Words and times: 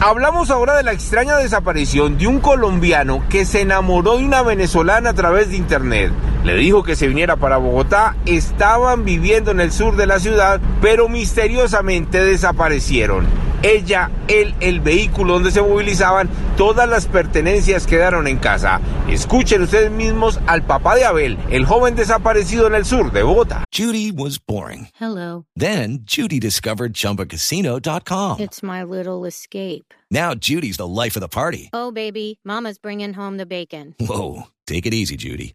Hablamos 0.00 0.50
ahora 0.50 0.76
de 0.76 0.84
la 0.84 0.92
extraña 0.92 1.36
desaparición 1.38 2.18
de 2.18 2.28
un 2.28 2.38
colombiano 2.38 3.24
que 3.28 3.44
se 3.44 3.62
enamoró 3.62 4.16
de 4.16 4.24
una 4.24 4.42
venezolana 4.42 5.10
a 5.10 5.14
través 5.14 5.50
de 5.50 5.56
internet. 5.56 6.12
Le 6.44 6.54
dijo 6.54 6.84
que 6.84 6.94
se 6.94 7.08
viniera 7.08 7.34
para 7.34 7.56
Bogotá, 7.56 8.14
estaban 8.24 9.04
viviendo 9.04 9.50
en 9.50 9.58
el 9.58 9.72
sur 9.72 9.96
de 9.96 10.06
la 10.06 10.20
ciudad, 10.20 10.60
pero 10.80 11.08
misteriosamente 11.08 12.22
desaparecieron. 12.22 13.26
Ella, 13.62 14.10
él, 14.28 14.54
el 14.60 14.80
vehículo 14.80 15.34
donde 15.34 15.50
se 15.50 15.60
movilizaban, 15.60 16.28
todas 16.56 16.88
las 16.88 17.06
pertenencias 17.06 17.86
quedaron 17.86 18.26
en 18.26 18.38
casa. 18.38 18.80
Escuchen 19.08 19.62
ustedes 19.62 19.90
mismos 19.90 20.38
al 20.46 20.64
papá 20.64 20.94
de 20.94 21.04
Abel, 21.04 21.38
el 21.50 21.64
joven 21.66 21.94
desaparecido 21.96 22.66
en 22.66 22.74
el 22.74 22.84
sur 22.84 23.10
de 23.12 23.22
Bogotá. 23.22 23.64
Judy 23.72 24.10
was 24.12 24.38
boring. 24.38 24.88
Hello. 25.00 25.44
Then 25.56 26.00
Judy 26.04 26.38
discovered 26.38 26.94
ChumbaCasino.com. 26.94 28.40
It's 28.40 28.62
my 28.62 28.82
little 28.82 29.24
escape. 29.26 29.92
Now 30.10 30.34
Judy's 30.34 30.76
the 30.76 30.86
life 30.86 31.16
of 31.16 31.20
the 31.20 31.28
party. 31.28 31.70
Oh, 31.72 31.90
baby, 31.90 32.38
Mama's 32.44 32.78
bringing 32.78 33.12
home 33.14 33.36
the 33.36 33.46
bacon. 33.46 33.94
Whoa, 34.00 34.44
take 34.66 34.86
it 34.86 34.94
easy, 34.94 35.16
Judy. 35.16 35.54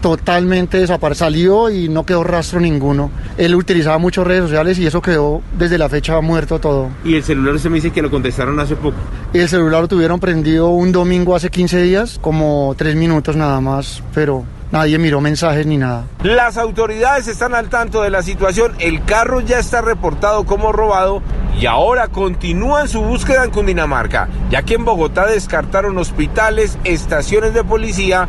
Totalmente 0.00 0.78
desaparecido, 0.78 1.10
salió 1.20 1.70
y 1.70 1.88
no 1.88 2.06
quedó 2.06 2.24
rastro 2.24 2.60
ninguno. 2.60 3.10
Él 3.36 3.54
utilizaba 3.54 3.98
muchas 3.98 4.26
redes 4.26 4.44
sociales 4.44 4.78
y 4.78 4.86
eso 4.86 5.02
quedó 5.02 5.42
desde 5.58 5.76
la 5.76 5.88
fecha 5.88 6.20
muerto 6.20 6.58
todo. 6.58 6.88
Y 7.04 7.16
el 7.16 7.24
celular 7.24 7.58
se 7.58 7.68
me 7.68 7.76
dice 7.76 7.90
que 7.90 8.00
lo 8.00 8.10
contestaron 8.10 8.58
hace 8.60 8.76
poco. 8.76 8.96
El 9.32 9.48
celular 9.48 9.82
lo 9.82 9.88
tuvieron 9.88 10.20
prendido 10.20 10.68
un 10.68 10.92
domingo 10.92 11.34
hace 11.34 11.50
15 11.50 11.82
días, 11.82 12.18
como 12.20 12.74
tres 12.76 12.96
minutos 12.96 13.36
nada 13.36 13.60
más, 13.60 14.02
pero 14.14 14.44
nadie 14.72 14.98
miró 14.98 15.20
mensajes 15.20 15.66
ni 15.66 15.76
nada. 15.76 16.04
Las 16.22 16.56
autoridades 16.56 17.28
están 17.28 17.54
al 17.54 17.68
tanto 17.68 18.02
de 18.02 18.10
la 18.10 18.22
situación, 18.22 18.72
el 18.78 19.04
carro 19.04 19.40
ya 19.40 19.58
está 19.58 19.80
reportado 19.80 20.44
como 20.44 20.72
robado 20.72 21.22
y 21.60 21.66
ahora 21.66 22.08
continúan 22.08 22.88
su 22.88 23.02
búsqueda 23.02 23.44
en 23.44 23.50
Cundinamarca, 23.50 24.28
ya 24.50 24.62
que 24.62 24.74
en 24.74 24.84
Bogotá 24.84 25.26
descartaron 25.26 25.98
hospitales, 25.98 26.78
estaciones 26.84 27.52
de 27.52 27.64
policía 27.64 28.28